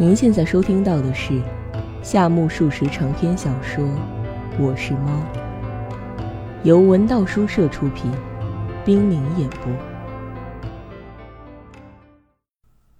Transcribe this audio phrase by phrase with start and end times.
[0.00, 1.42] 您现在收听到的是
[2.04, 3.84] 夏目漱石长篇小说
[4.56, 5.10] 《我是猫》，
[6.62, 8.08] 由文道书社出品，
[8.84, 9.72] 冰凌演播。《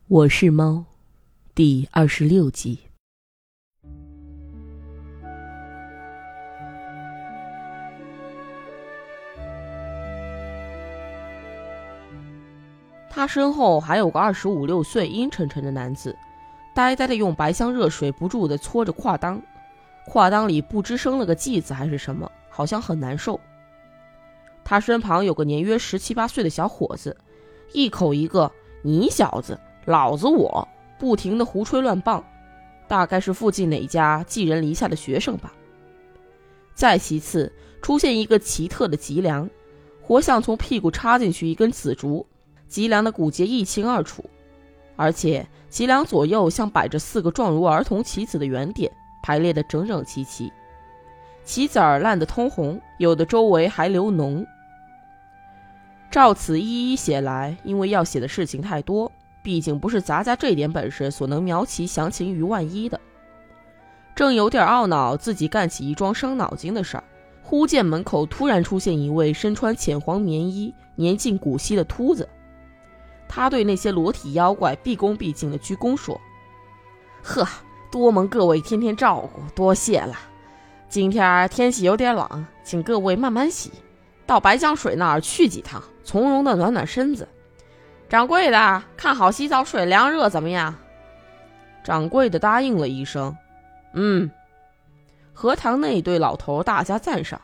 [0.09, 0.73] 我是猫》
[1.55, 2.81] 第二十六集。
[13.09, 16.17] 他身后还有个二十五六岁、阴沉沉的男子，
[16.79, 19.41] 呆呆的用白香热水不住的搓着胯裆，
[20.07, 23.41] 胯裆里不知生了个稷子还是什么，好像很难受。
[24.63, 27.17] 他身旁有个年约十七八岁的小伙子，
[27.73, 28.49] 一口一个
[28.83, 30.69] “你小子，老子我”，
[31.01, 32.25] 不停的胡吹乱棒，
[32.87, 35.53] 大概是附近哪家寄人篱下的学生吧。
[36.77, 39.51] 再其次，出现一个奇特的脊梁，
[40.01, 42.25] 活像从屁股插进去一根紫竹。
[42.69, 44.31] 脊梁的骨节一清二楚，
[44.99, 48.91] 而且脊梁左右像摆着四个状如儿童棋子的圆点，
[49.23, 50.53] 排列的整整齐齐。
[51.45, 54.45] 棋子儿烂得通红，有的周围还流脓。
[56.11, 63.01] 照此一一写来，因为要写的事情太多，毕竟不是咱家这点本事所能描其详情于万一的。
[64.17, 67.05] 正有点懊恼自己干起一桩伤脑筋的事儿，
[67.45, 72.29] 忽见门口突然出现一位身穿浅黄棉衣、年近古稀的秃子。
[73.29, 76.21] 他对那些裸体妖怪毕恭毕敬的鞠躬说
[77.23, 77.47] ：“呵，
[77.91, 80.17] 多蒙各位天天照顾，多谢了。
[80.89, 83.71] 今天天气有点冷，请各位慢慢洗，
[84.27, 87.29] 到白江水那儿去几趟，从容的暖暖身子。
[88.09, 90.75] 掌柜的，看好洗澡水凉热怎么样？”
[91.85, 93.37] 掌柜的答应了一声
[93.93, 94.31] ：“嗯。”
[95.35, 97.41] 荷塘那对老头大加赞赏：“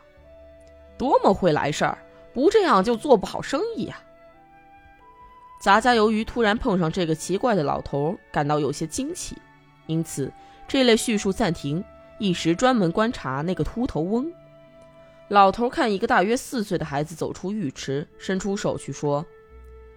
[0.98, 1.98] 多么会来事儿，
[2.32, 4.00] 不这样就做不好生意呀。”
[5.64, 9.34] 杂家由于突然碰上这个奇怪的老头，感到有些惊奇，
[9.86, 10.30] 因此
[10.68, 11.82] 这类叙述暂停，
[12.18, 14.30] 一时专门观察那个秃头翁。
[15.28, 19.24] 老头看一个大约四岁的孩子走出浴池，伸出手去说：“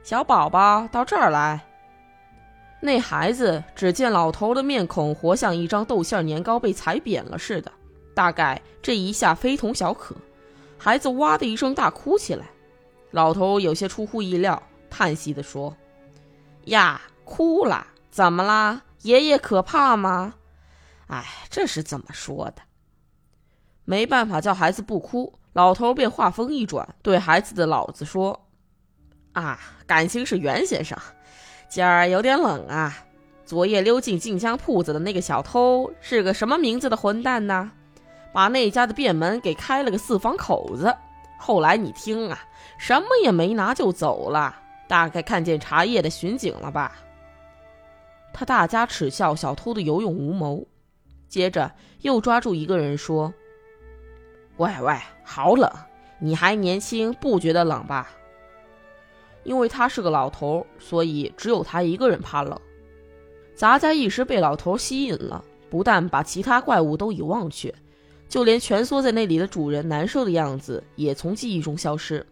[0.03, 1.59] 小宝宝，到这儿来。”
[2.79, 7.69] 那孩子只见老头的面孔活像一张豆馅年糕被踩扁了似的，
[8.13, 10.15] 大概这一下非同小可，
[10.77, 12.45] 孩子哇的一声大哭起来。
[13.11, 14.63] 老头有些出乎意料。
[14.89, 15.75] 叹息地说
[16.65, 18.81] ：“呀，哭了，怎么啦？
[19.03, 20.33] 爷爷可怕吗？
[21.07, 22.61] 哎，这是怎么说的？
[23.85, 25.33] 没办法，叫孩子不哭。
[25.53, 28.47] 老头便话锋一转，对孩子的老子说
[29.33, 30.97] ：‘啊，感情是袁先生，
[31.69, 32.95] 今儿有点冷啊。
[33.45, 37.71] 昨夜溜进静香铺子的那个小偷是个什么名字的混蛋呢？
[38.33, 40.93] 把那家的便门给开了个四方口子。
[41.39, 42.37] 后来你听啊，
[42.77, 46.95] 什么也没拿就走了。’”大概看见茶叶的巡警了吧？
[48.33, 50.65] 他大加耻笑小偷的有勇无谋，
[51.27, 51.71] 接着
[52.01, 53.33] 又抓住一个人说
[54.57, 55.67] ：“喂喂，好冷！
[56.19, 58.11] 你还年轻，不觉得冷吧？”
[59.43, 62.59] 因为他是个老头，所以只有他一个人怕冷。
[63.55, 67.73] 杂家一时被老头吸引了，不但把其他怪物都已忘却，
[68.29, 72.23] 就连蜷缩在那里的主人难受的样子也从记忆中消失。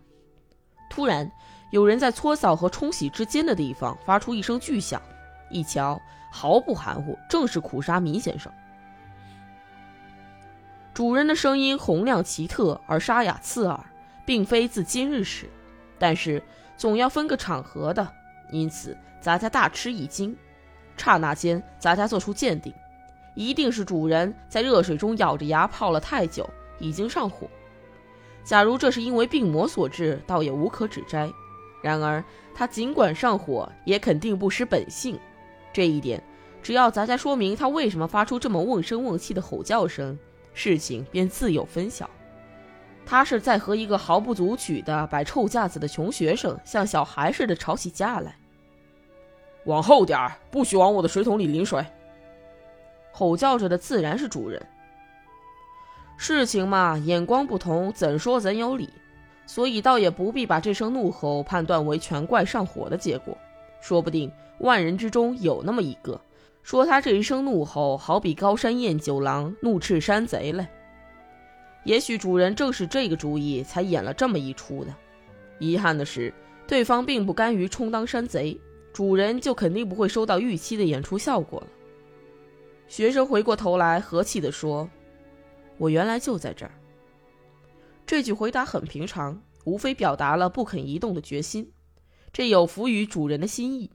[0.90, 1.32] 突然。
[1.76, 5.02] 有人在搓澡和冲洗之间的地方发出一声巨响，
[5.50, 8.50] 一瞧，毫不含糊，正是苦沙弥先生。
[10.94, 13.78] 主人的声音洪亮奇特而沙哑刺耳，
[14.26, 15.50] 并非自今日始，
[16.00, 16.42] 但是
[16.78, 18.08] 总要分个场合的，
[18.52, 20.34] 因此咱家大吃一惊。
[20.96, 22.74] 刹那间，咱家做出鉴定，
[23.34, 26.50] 一定是主人在热水中咬着牙泡了太久，
[26.80, 27.50] 已经上火。
[28.46, 31.30] 假如这是因为病魔所致，倒也无可指摘。
[31.86, 32.24] 然而，
[32.56, 35.20] 他尽管上火，也肯定不失本性。
[35.72, 36.20] 这一点，
[36.64, 40.18] 只要咱家说明他为什么发出这么瓮声瓮气的吼叫声，
[40.56, 42.10] 事情便自有分晓。
[43.06, 48.36] 他是在和一个毫不足取的摆臭架子的穷学生，像小孩似的吵起架来。
[49.66, 51.86] 往后点儿，不许往我的水桶里淋水！
[53.12, 54.60] 吼叫着的自然是主人。
[56.18, 58.90] 事情嘛，眼光不同，怎说怎有理。
[59.46, 63.38] 所以倒也不必把这声怒吼判断为全怪上火的结果，
[63.80, 66.20] 说不定万人之中有那么一个，
[66.64, 70.68] 说他这一声怒吼好比高山宴九郎怒斥山贼嘞。
[71.84, 74.92] 也许主人正是这个主意才演了这么一出的。
[75.60, 76.34] 遗憾的是，
[76.68, 78.60] 对方并不甘于充当山贼，
[78.92, 81.68] 主人就肯定不会收到预期的演出效果了。
[82.88, 84.90] 学生回过头来和气地说
[85.78, 86.72] ：“我原来就在这儿。”
[88.08, 91.72] 这句回答很平常，无非表达了不肯移动的决心，
[92.32, 93.90] 这有服于主人的心意。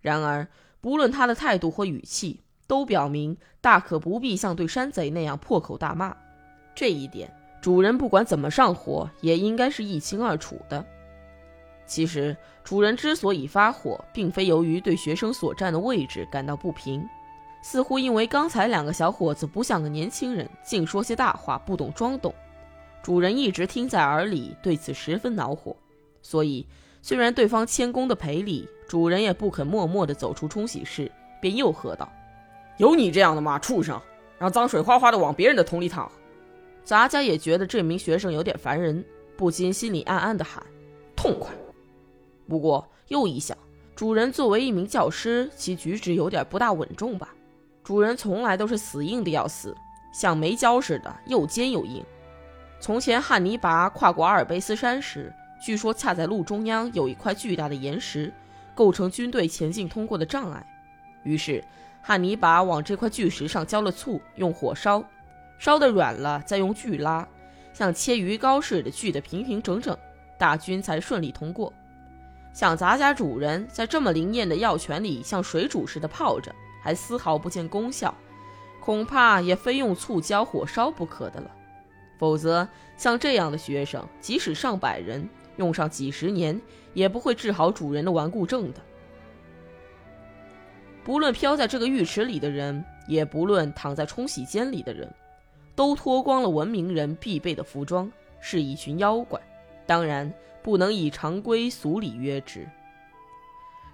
[0.00, 0.48] 然而，
[0.80, 6.16] 不论他的态度或语气，都表明大可不必像对山贼那样破口大骂。
[6.74, 7.30] 这一点，
[7.60, 10.82] 主人不管怎么上火，也应该是一清二楚的。
[11.86, 12.34] 其实，
[12.64, 17.06] 主人之所以发火，并非由于对学生所占的位置感到不平，
[17.62, 22.34] 似乎因为刚才两个小伙子不像个年轻人，净说些大话，不懂装懂。
[23.02, 25.76] 主人一直听在耳里，对此十分恼火。
[26.22, 26.66] 所以，
[27.02, 31.10] 虽然对方谦恭的赔礼，主人也不肯默默的走出冲洗室，
[31.40, 32.10] 便又喝道
[32.78, 34.00] ：“有你这样的吗，畜生！
[34.38, 36.10] 让脏水哗哗的往别人的桶里淌。”
[36.82, 39.04] 杂家也觉得这名学生有点烦人，
[39.36, 40.64] 不禁心里暗暗的喊
[41.16, 41.54] ：“痛快！”
[42.48, 43.56] 不过又一想，
[43.94, 47.34] 主人作为一名教师，其举止有点不大稳重吧？
[47.84, 49.72] 主人从来都是死硬的要死，
[50.12, 52.04] 像没胶似的，又尖又硬。
[52.78, 58.32] 从前汉尼拔跨过阿尔卑斯山时，据说恰在路中央有一块巨大的岩石，
[58.74, 60.64] 构成军队前进通过的障碍。
[61.22, 61.64] 于是
[62.02, 65.02] 汉尼拔往这块巨石上浇了醋，用火烧，
[65.58, 67.26] 烧得软了，再用锯拉，
[67.72, 69.96] 像切鱼糕似的锯得平平整整，
[70.38, 71.72] 大军才顺利通过。
[72.52, 78.14] 想咱家主人在这么灵验的药泉里像水煮似的泡着，还丝毫不见功效，
[78.80, 81.50] 恐怕也非用醋浇火烧不可的了。
[82.18, 82.66] 否则，
[82.96, 86.60] 像这样的学生，即使上百人，用上几十年，
[86.94, 88.80] 也不会治好主人的顽固症的。
[91.04, 95.12] 不论漂在这个浴池里的人，也不论躺在冲洗间里的人，
[95.74, 98.10] 都脱光了文明人必备的服装，
[98.40, 99.40] 是一群妖怪。
[99.86, 100.32] 当然。
[100.62, 102.68] 不能以常规俗礼约之。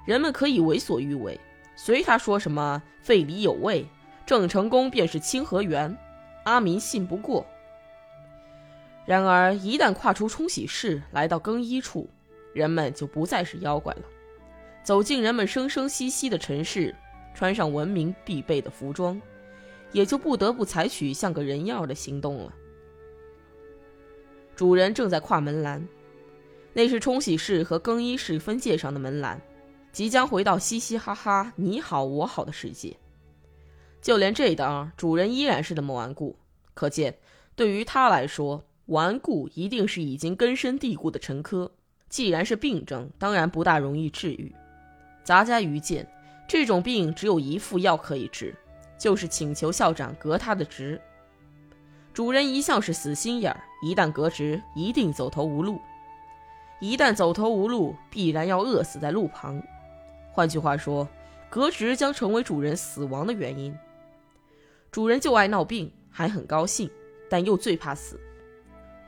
[0.07, 1.39] 人们可以为所欲为，
[1.77, 3.87] 随他说什么废里有味，
[4.25, 5.95] 郑成功便是清河园，
[6.45, 7.45] 阿民信不过。
[9.05, 12.09] 然而一旦跨出冲洗室，来到更衣处，
[12.53, 14.03] 人们就不再是妖怪了，
[14.85, 16.95] 走进人们生生息息的尘世，
[17.35, 19.21] 穿上文明必备的服装，
[19.91, 22.55] 也就不得不采取像个人样的行动了。
[24.55, 25.87] 主人正在跨门栏。
[26.75, 29.39] 那是冲洗室和更衣室分界上的门栏，
[29.93, 32.97] 即将回到嘻嘻哈哈、你好我好的世界。
[34.01, 36.35] 就连这当，主人依然是那么顽固。
[36.73, 37.19] 可见，
[37.55, 41.69] 对于他来说，顽固一定是已经根深蒂固的陈疴。
[42.11, 44.55] 既然是病症，当然不大容易治愈。
[45.25, 46.07] 杂家愚见，
[46.47, 48.55] 这种病只有一副药可以治，
[48.99, 51.01] 就是请求校长革他的职。
[52.13, 55.81] 主人一向是死心眼儿，一旦革职，一定走投无路。
[56.79, 59.63] 一旦走投无路，必然要饿死在路旁。
[60.31, 61.09] 换句话说，
[61.49, 63.75] 革职将成为主人死亡的原因。
[64.91, 66.91] 主人就爱闹病，还很高兴，
[67.31, 68.21] 但又最怕死。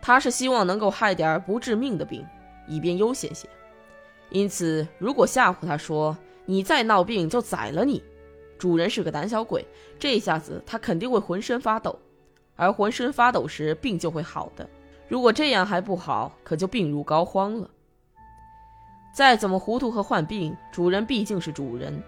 [0.07, 2.23] 他是希望能够害点不致命的病，
[2.69, 3.49] 以便悠闲些。
[4.29, 6.15] 因此，如果吓唬他说
[6.45, 8.03] 你再闹病就宰了你，
[8.59, 9.67] 主人是个胆小鬼，
[9.99, 11.99] 这下子他肯定会浑身发抖，
[12.55, 14.69] 而浑身发抖时病就会好的。
[15.09, 17.71] 如果这样还不好，可就病入膏肓了。
[19.15, 21.99] 再怎么糊涂和患病，主人毕竟是主人。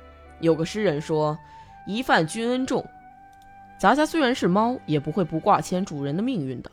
[0.41, 1.39] 有个诗人说
[1.89, 2.85] ：“一犯君恩重。”
[3.81, 6.71] 咱家虽然是猫，也不会不挂牵主人的命运的。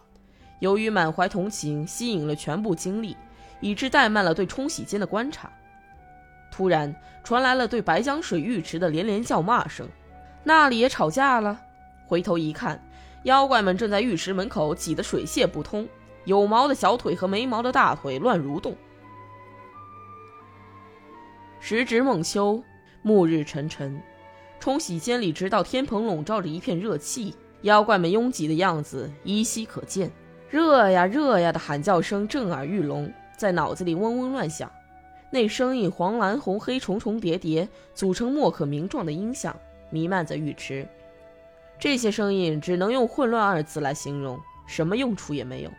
[0.63, 3.17] 由于满怀同情，吸引了全部精力，
[3.59, 5.51] 以致怠慢了对冲洗间的观察。
[6.49, 9.85] 突然传来了对白江水浴池的连连叫骂声，
[10.41, 11.59] 那里也吵架了。
[12.07, 12.81] 回头一看，
[13.23, 15.85] 妖怪们正在浴池门口挤得水泄不通。
[16.23, 18.73] 有毛的小腿和没毛的大腿乱蠕动。
[21.59, 22.63] 时值孟秋，
[23.01, 24.01] 暮日沉沉，
[24.61, 30.09] 冲洗间里直到天棚笼罩着一片热气，妖怪们拥挤的样子依稀可见。
[30.53, 34.71] 热呀热呀的喊叫声震耳欲聋，在脑子里嗡嗡乱响。
[35.31, 39.55] 那声音黄蓝红黑重重叠叠，组成莫可名状的音响，
[39.89, 40.87] 弥漫在浴池。
[41.79, 45.71] 这些声音只能用混乱二字来形容，什么用处也没有。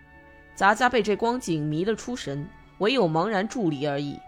[0.57, 2.45] 杂家被这光景迷得出神，
[2.79, 4.19] 唯有茫然伫立而已。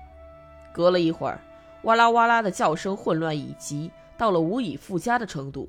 [0.73, 1.41] 隔了一会儿，
[1.83, 5.69] 哇啦哇啦的叫声混乱已极，到了无以复加的程度。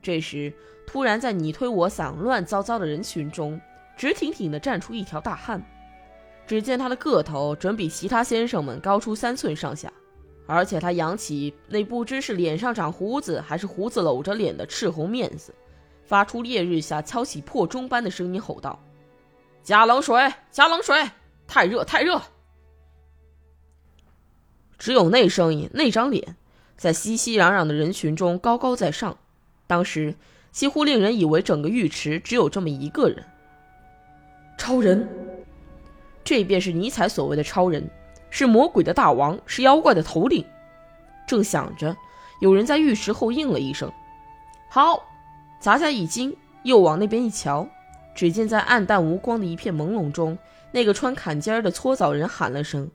[0.00, 0.52] 这时，
[0.86, 3.60] 突然在你推我搡、乱糟糟的人群中，
[3.96, 5.64] 直挺挺地站出一条大汉。
[6.46, 9.92] 只见他的个头准比其他先生们高出三寸上下，
[10.46, 15.52] 而且他扬起那不知是脸上长胡子还是胡子搂着脸的赤红面子，
[16.04, 18.80] 发出烈日下敲起破钟般的声音吼道。
[19.64, 21.10] 加冷水，加冷水！
[21.48, 22.22] 太热，太热！
[24.78, 26.36] 只有那声音，那张脸，
[26.76, 29.18] 在熙熙攘攘的人群中高高在上。
[29.66, 30.14] 当时
[30.52, 33.24] 几乎令人以为整个浴池只有这么一个人。
[34.56, 35.08] 超人，
[36.24, 37.88] 这便是尼采所谓的超人，
[38.30, 40.44] 是魔鬼的大王，是妖怪的头领。
[41.26, 41.96] 正想着，
[42.40, 43.90] 有人在浴池后应了一声
[44.68, 45.02] ：“好，
[45.60, 47.68] 杂家一惊，又往那边一瞧，
[48.14, 50.36] 只见在暗淡无光的一片朦胧中，
[50.72, 52.90] 那个穿坎肩的搓澡人喊了声：“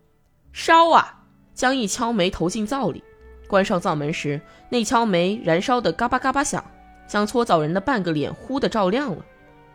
[0.51, 1.19] 烧啊！”
[1.53, 3.03] 将一锹煤投进灶里，
[3.47, 6.63] 关上灶门时，那锹煤燃烧的嘎巴嘎巴响，
[7.07, 9.23] 将搓澡人的半个脸忽的照亮了。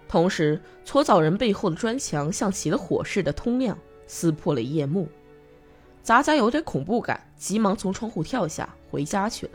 [0.09, 5.09] 同时，搓澡人背后的砖墙像起了火似的通亮，撕破了夜幕。
[6.03, 9.53] 杂家有点恐怖感，急忙从窗户跳下，回家去了。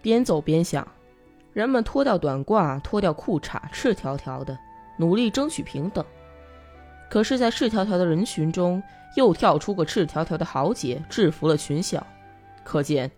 [0.00, 0.86] 边走边想，
[1.52, 4.56] 人们脱掉短褂，脱掉裤衩，赤条条的，
[4.96, 6.04] 努力争取平等。
[7.10, 8.80] 可是，在赤条条的人群中，
[9.16, 12.06] 又跳出个赤条条的豪杰，制服了群小。
[12.62, 13.10] 可见，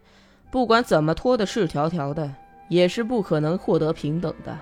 [0.51, 2.35] 不管怎么脱的赤条条的，
[2.69, 4.59] 也是不可能获得平等的。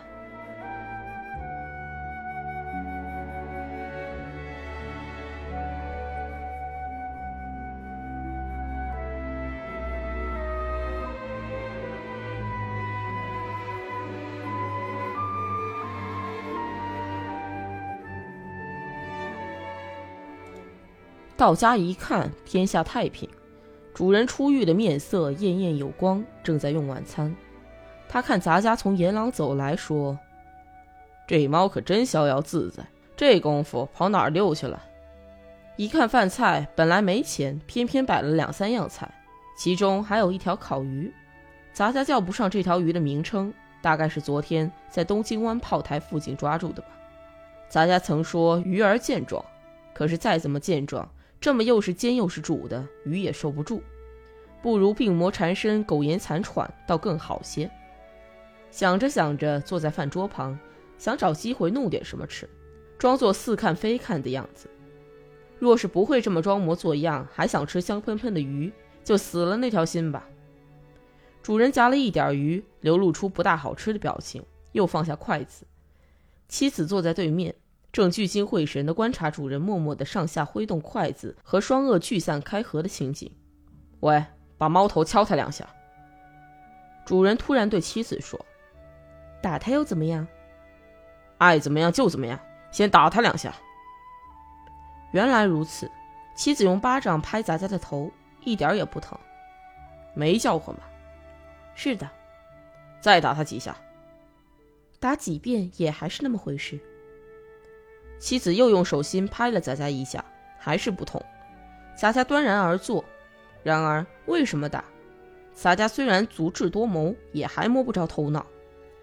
[21.40, 23.26] 到家一看，天下太平。
[23.94, 27.34] 主人出狱的面色艳艳有光，正在用晚餐。
[28.10, 30.18] 他看杂家从沿廊走来，说
[31.26, 32.84] ：“这猫可真逍遥自在，
[33.16, 34.82] 这功夫跑哪儿溜去了？”
[35.76, 39.10] 一看饭菜，本来没钱，偏偏摆了两三样菜，
[39.56, 41.10] 其中还有一条烤鱼。
[41.72, 46.88] 杂家叫不上这条鱼的名称，大概是昨天在东京湾炮台附近抓住的吧。
[47.70, 49.42] 杂家曾说鱼儿健壮，
[49.94, 51.08] 可是再怎么健壮，
[51.40, 53.82] 这么又是煎又是煮的鱼也受不住，
[54.62, 57.70] 不如病魔缠身、苟延残喘倒更好些。
[58.70, 60.58] 想着想着，坐在饭桌旁，
[60.98, 62.48] 想找机会弄点什么吃，
[62.98, 64.68] 装作似看非看的样子。
[65.58, 68.70] 若是不会这么装模作样，还想吃香喷喷的鱼，
[69.02, 70.28] 就死了那条心吧。
[71.42, 75.64] 主人夹了一点鱼，流露出不大好吃的表情，又放下筷子。
[76.48, 77.54] 妻子坐在对面。
[77.92, 83.30] 正聚精会神地观察主人默默地上下挥动筷子和双颚聚散开合的情景。
[84.00, 84.24] 喂，
[84.56, 85.68] 把猫头敲他两下。
[87.04, 88.38] 主人突然对妻子说
[89.42, 90.26] ：“打他又怎么样？
[91.38, 92.38] 爱怎么样就怎么样，
[92.70, 93.52] 先打他两下。”
[95.12, 95.90] 原来如此，
[96.36, 98.12] 妻子用巴掌拍杂家的头，
[98.44, 99.18] 一点也不疼。
[100.14, 100.82] 没叫唤吗？
[101.74, 102.08] 是的。
[103.00, 103.76] 再打他几下。
[105.00, 106.78] 打几遍也还是那么回事。
[108.20, 110.24] 妻子又用手心拍了杂家一下，
[110.58, 111.20] 还是不痛。
[111.96, 113.04] 杂家端然而坐。
[113.62, 114.84] 然而为什么打？
[115.52, 118.46] 洒家虽然足智多谋，也还摸不着头脑。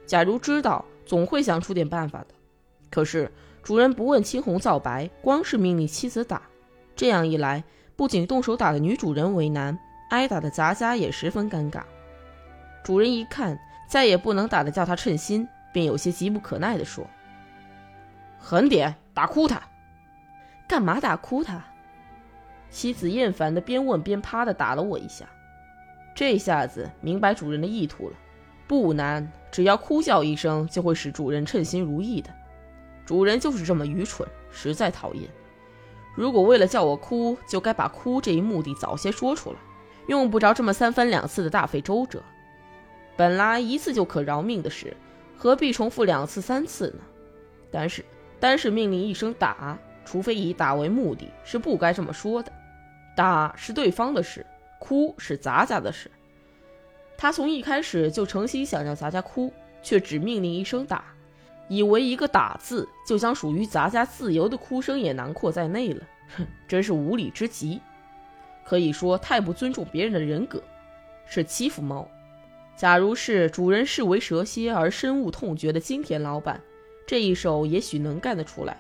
[0.05, 2.27] 假如知道，总会想出点办法的。
[2.89, 3.31] 可是
[3.61, 6.41] 主人不问青红皂白，光是命令妻子打。
[6.95, 7.63] 这样一来，
[7.95, 9.77] 不仅动手打的女主人为难，
[10.09, 11.81] 挨打的杂家也十分尴尬。
[12.83, 17.05] 主人一看再也不能打的叫他称心，便有些急不可耐地说
[18.39, 19.59] ：“狠点！”打哭他，
[20.67, 21.65] 干嘛打哭他？
[22.69, 25.25] 妻子厌烦的边问边啪的打了我一下，
[26.13, 28.15] 这下子明白主人的意图了。
[28.67, 32.29] 不难，只要哭叫一声，就会使主人称心如意的。
[33.07, 35.27] 主人就是这么愚蠢，实在讨厌。
[36.15, 39.57] 如果为了叫我哭，就该把哭这一目的早些说出来，
[40.05, 42.21] 用不着这么三番两次的大费周折。
[43.15, 44.95] 本来一次就可饶命的事，
[45.35, 46.99] 何必重复两次三次呢？
[47.71, 48.05] 但是。
[48.39, 52.51] 单是命令一声打，除非以打为目的，是不该这么说的。
[53.15, 54.45] 打是对方的事，
[54.79, 56.09] 哭是咱家的事。
[57.17, 59.51] 他从一开始就诚心想让咱家哭，
[59.81, 61.03] 却只命令一声打，
[61.67, 66.03] 以为一个打字就将属于咱家自由的哭声也囊括在内了。
[66.37, 67.81] 哼，真是无理之极，
[68.63, 70.61] 可以说太不尊重别人的人格，
[71.25, 72.07] 是欺负猫。
[72.75, 76.61] 假如是主人视为蛇蝎而深恶痛绝的金田老板。
[77.07, 78.77] 这一手也许能干得出来，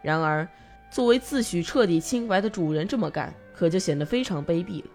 [0.00, 0.48] 然而，
[0.90, 4.90] 作为自诩彻底清白的主人这么干，可就显得非常卑鄙了。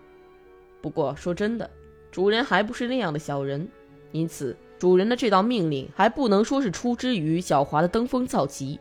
[0.82, 1.70] 不过说真的，
[2.12, 3.70] 主人还不是那样的小人，
[4.12, 8.80] 因此主人的这道命令还不能说是出之于狡猾的登峰造极。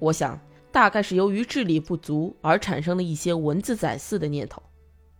[0.00, 0.36] 我想，
[0.72, 4.60] 大概是由于智力不足而产生的一些文字宰似的念头。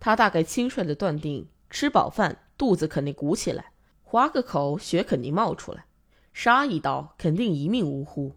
[0.01, 3.71] 他大概轻率地断定，吃饱饭肚子肯定鼓起来，
[4.03, 5.85] 划个口血肯定冒出来。
[6.33, 8.35] 杀一刀肯定一命呜呼，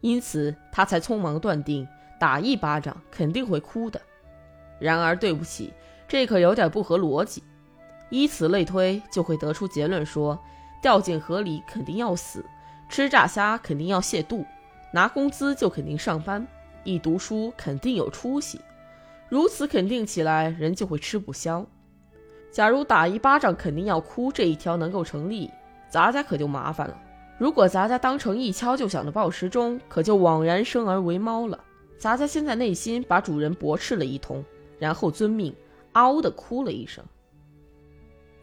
[0.00, 1.86] 因此他才匆忙断定
[2.18, 4.00] 打一巴掌肯定会哭的。
[4.78, 5.72] 然而对不起，
[6.06, 7.42] 这可有点不合逻辑。
[8.10, 10.38] 依此类推，就会得出结论说，
[10.80, 12.44] 掉进河里肯定要死，
[12.88, 14.44] 吃炸虾肯定要泻肚，
[14.92, 16.46] 拿工资就肯定上班，
[16.84, 18.60] 一读书肯定有出息。
[19.28, 21.66] 如此肯定起来，人就会吃不消。
[22.52, 25.50] 假如打一巴掌肯定要哭这一条能够成立。
[25.88, 27.00] 咱家可就麻烦了。
[27.36, 31.58] 如果咱家当成一敲就响的报时钟，可就枉然生而为猫了。
[31.98, 34.44] 咱家先在内心把主人驳斥了一通，
[34.78, 35.54] 然后遵命，
[35.92, 37.04] 嗷的哭了一声。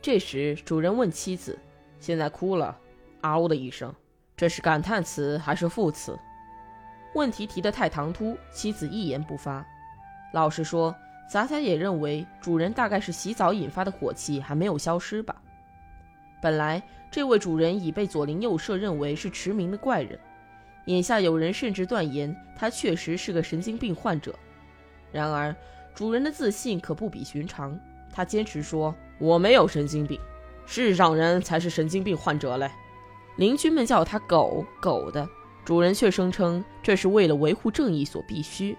[0.01, 1.57] 这时主人问妻子
[1.99, 2.77] ：“现在哭了，
[3.21, 3.93] 嗷的一声，
[4.35, 6.17] 这是感叹词还是副词？”
[7.13, 9.65] 问题提得太唐突，妻子一言不发。
[10.33, 10.95] 老实说，
[11.31, 15.35] 咱家也认为主人大概是洗澡引发的火气还没有消失吧。
[16.41, 16.81] 本来
[17.11, 20.19] 这位主人已被左邻右舍认为是驰名的怪人。
[20.85, 24.33] 眼下有人甚至断言他确实是个神经病患者，
[25.11, 25.55] 然而
[25.93, 27.79] 主人的自信可不比寻常。
[28.11, 30.19] 他坚持说：“我没有神经病，
[30.65, 32.69] 世上人才是神经病患者嘞。”
[33.37, 35.25] 邻居们叫他“狗狗”的，
[35.63, 38.75] 主人却声称这是为了维护正义所必须，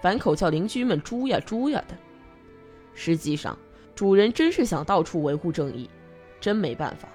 [0.00, 1.96] 反口叫邻居们“猪呀猪呀”的。
[2.94, 3.56] 实际上，
[3.94, 5.88] 主人真是想到处维护正义，
[6.42, 7.08] 真没办法。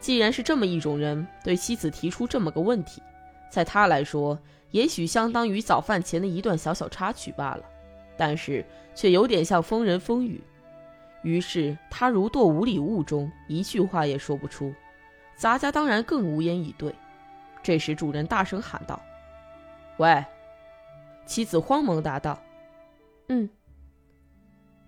[0.00, 3.02] 既然是这么一种人，对妻子提出这么个问题。
[3.50, 4.38] 在他来说，
[4.70, 7.64] 也许相当于早饭前的一段小小插曲罢了，
[8.16, 10.40] 但是却有点像风人风语。
[11.22, 14.72] 于是他如堕五里雾中，一句话也说不出。
[15.36, 16.94] 杂家当然更无言以对。
[17.60, 19.02] 这时主人大声喊道
[19.98, 20.24] ：“喂！”
[21.26, 22.40] 妻子慌忙答道
[23.28, 23.50] ：“嗯。”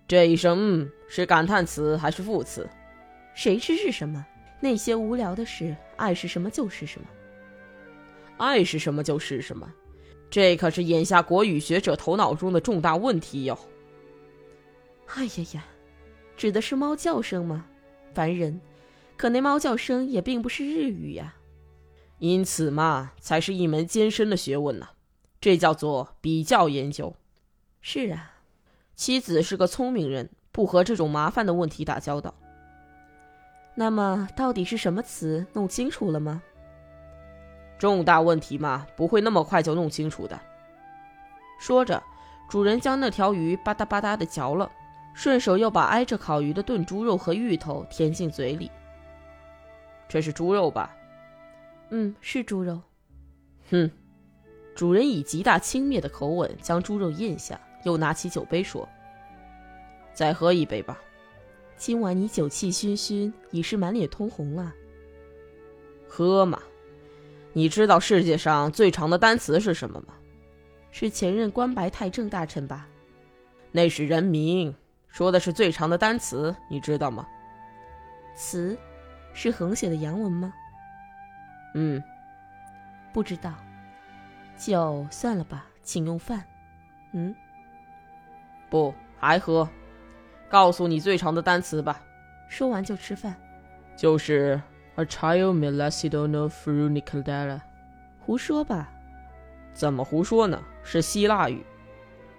[0.07, 2.67] 这一声“嗯”是感叹词还是副词？
[3.33, 4.25] 谁知是什么？
[4.59, 7.07] 那些无聊的事，爱是什么就是什么。
[8.37, 9.71] 爱是什么就是什么，
[10.29, 13.57] 这可是眼下国语学者头脑中的重大问题哟。
[15.07, 15.65] 哎呀呀，
[16.37, 17.65] 指的是猫叫声吗？
[18.13, 18.59] 烦人！
[19.17, 21.35] 可那猫叫声也并不是日语呀。
[22.19, 24.89] 因此嘛，才是一门艰深的学问呢。
[25.39, 27.15] 这叫做比较研究。
[27.81, 28.41] 是啊，
[28.95, 32.35] 妻子是个聪明人，不和这种麻烦的问题打交道。
[33.73, 35.45] 那么，到底是什么词？
[35.53, 36.41] 弄清楚了吗？
[37.79, 40.39] 重大问题嘛，不会那么快就弄清楚的。
[41.59, 42.01] 说着，
[42.49, 44.71] 主人将那条鱼吧嗒吧嗒的嚼了，
[45.13, 48.69] 顺手又把挨着烤鱼的炖猪肉和芋头填进嘴里。
[50.07, 50.95] 这是猪肉吧？
[51.89, 52.79] 嗯，是猪肉。
[53.69, 53.89] 哼！
[54.75, 58.87] 主人以极大轻蔑的口吻将猪肉咽下，又拿起酒杯说
[60.13, 60.97] ：“再喝一杯吧。
[61.81, 64.71] 今晚你酒气熏熏，已是满脸通红了。
[66.07, 66.61] 喝嘛。”
[67.53, 70.13] 你知道世界上最长的单词是什么吗？
[70.91, 72.87] 是前任关白太政大臣吧？
[73.71, 74.75] 那是人名，
[75.07, 77.27] 说的是最长的单词，你知道吗？
[78.35, 78.77] 词，
[79.33, 80.53] 是横写的洋文吗？
[81.73, 81.99] 嗯，
[83.11, 83.55] 不知道，
[84.55, 86.45] 就算了吧，请用饭。
[87.13, 87.35] 嗯，
[88.69, 89.67] 不，还喝。
[90.51, 92.03] 告诉你最长的单词吧。
[92.47, 93.35] 说完就吃饭。
[93.95, 94.61] 就是。
[94.95, 97.61] A child melacidono frunicadella，
[98.19, 98.89] 胡说吧？
[99.73, 100.61] 怎么胡说呢？
[100.83, 101.63] 是希腊语，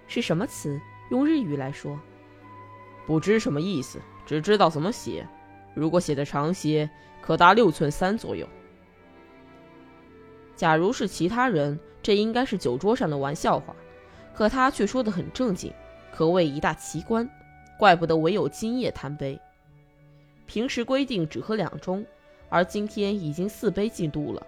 [0.07, 0.79] 是什么词？
[1.09, 1.99] 用日语来说，
[3.07, 5.27] 不知什么意思，只知道怎么写。
[5.73, 6.87] 如果写的长些，
[7.23, 8.47] 可达六寸三左右。
[10.55, 13.75] 假如是其他人，这应该是酒桌上的玩笑话，
[14.35, 15.73] 可他却说得很正经，
[16.13, 17.27] 可谓一大奇观。
[17.77, 19.39] 怪不得唯有今夜贪杯。
[20.45, 22.05] 平时规定只喝两盅。
[22.49, 24.45] 而今天已经四杯进肚了，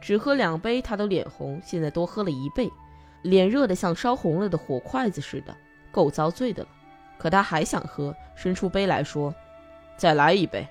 [0.00, 2.70] 只喝两杯他都脸红，现在多喝了一倍，
[3.22, 5.52] 脸热得像烧红了的火筷子似的，
[5.90, 6.68] 够遭罪的了。
[7.18, 9.34] 可他还想喝，伸出杯来说
[9.98, 10.64] ：“再来一杯。”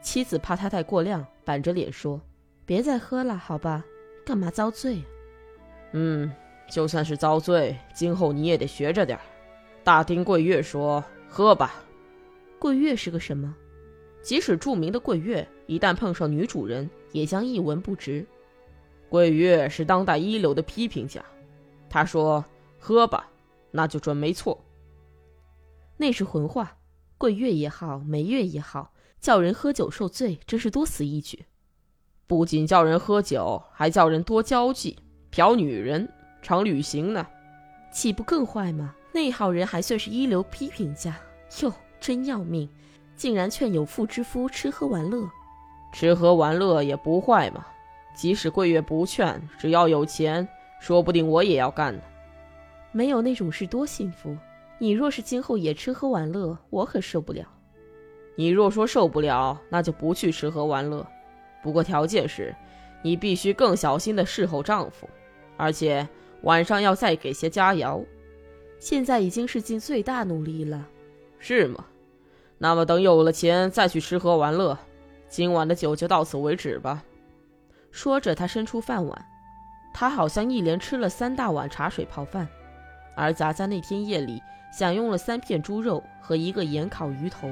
[0.00, 2.20] 妻子怕他太过量，板着脸说
[2.64, 3.84] ：“别再喝了，好吧？
[4.24, 5.02] 干嘛遭罪
[5.90, 6.32] ？”“嗯，
[6.70, 9.24] 就算是遭罪，今后你也得学着点儿
[9.86, 11.76] 大丁桂月说：“喝吧。”
[12.58, 13.54] 桂月是个什么？
[14.20, 18.26] 即使著名的桂月，一旦碰上女主人，也将一文不值。
[19.08, 21.24] 桂月是当代一流的批评家，
[21.88, 22.44] 他说
[22.80, 23.30] ：“喝吧，
[23.70, 24.60] 那就准没错。”
[25.96, 26.76] 那是混话。
[27.16, 31.44] 桂月也好，梅月也好，叫人喝酒受罪，真是多此一举。
[32.26, 34.98] 不仅叫人喝酒，还叫人多交际、
[35.30, 37.24] 嫖女人、常旅行呢，
[37.92, 38.92] 岂不更坏吗？
[39.16, 41.16] 那号人还算是一流批评家
[41.62, 42.68] 哟，真要命！
[43.16, 45.26] 竟然劝有妇之夫吃喝玩乐，
[45.90, 47.64] 吃喝玩乐也不坏嘛。
[48.14, 50.46] 即使桂月不劝，只要有钱，
[50.80, 52.02] 说不定我也要干呢。
[52.92, 54.36] 没有那种事多幸福。
[54.76, 57.46] 你若是今后也吃喝玩乐，我可受不了。
[58.34, 61.06] 你若说受不了，那就不去吃喝玩乐。
[61.62, 62.54] 不过条件是，
[63.00, 65.08] 你必须更小心的侍候丈夫，
[65.56, 66.06] 而且
[66.42, 68.04] 晚上要再给些佳肴。
[68.78, 70.86] 现在已经是尽最大努力了，
[71.38, 71.84] 是吗？
[72.58, 74.78] 那么等有了钱再去吃喝玩乐，
[75.28, 77.02] 今晚的酒就到此为止吧。
[77.90, 79.26] 说着，他伸出饭碗。
[79.94, 82.46] 他好像一连吃了三大碗茶水泡饭，
[83.16, 87.50] 而咱家那天夜里享用了三片猪肉和一个盐烤鱼头。